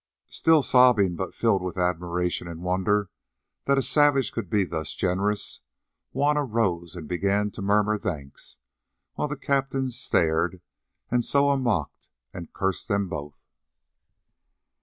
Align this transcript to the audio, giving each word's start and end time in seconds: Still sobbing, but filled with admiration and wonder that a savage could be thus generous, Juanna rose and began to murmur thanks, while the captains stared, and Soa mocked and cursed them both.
Still 0.31 0.63
sobbing, 0.63 1.15
but 1.15 1.35
filled 1.35 1.61
with 1.61 1.77
admiration 1.77 2.47
and 2.47 2.63
wonder 2.63 3.11
that 3.65 3.77
a 3.77 3.83
savage 3.83 4.31
could 4.31 4.49
be 4.49 4.63
thus 4.65 4.95
generous, 4.95 5.59
Juanna 6.11 6.43
rose 6.43 6.95
and 6.95 7.07
began 7.07 7.51
to 7.51 7.61
murmur 7.61 7.99
thanks, 7.99 8.57
while 9.13 9.27
the 9.27 9.37
captains 9.37 9.99
stared, 9.99 10.59
and 11.11 11.23
Soa 11.23 11.55
mocked 11.55 12.09
and 12.33 12.51
cursed 12.51 12.87
them 12.87 13.09
both. 13.09 13.43